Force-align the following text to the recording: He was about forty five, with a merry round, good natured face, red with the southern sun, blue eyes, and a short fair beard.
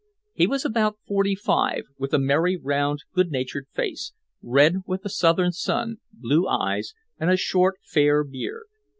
He 0.33 0.47
was 0.47 0.65
about 0.65 0.97
forty 1.05 1.35
five, 1.35 1.83
with 1.95 2.11
a 2.11 2.17
merry 2.17 2.57
round, 2.57 3.03
good 3.13 3.29
natured 3.29 3.67
face, 3.75 4.13
red 4.41 4.77
with 4.87 5.03
the 5.03 5.09
southern 5.11 5.51
sun, 5.51 5.97
blue 6.11 6.47
eyes, 6.47 6.95
and 7.19 7.29
a 7.29 7.37
short 7.37 7.75
fair 7.83 8.23
beard. 8.23 8.65